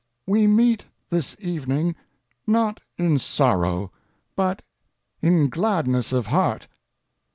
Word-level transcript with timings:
We 0.25 0.47
meet 0.47 0.85
this 1.11 1.37
evening, 1.39 1.95
not 2.47 2.79
in 2.97 3.19
sorrow, 3.19 3.91
but 4.35 4.63
in 5.21 5.47
gladness 5.47 6.11
of 6.11 6.25
heart. 6.25 6.67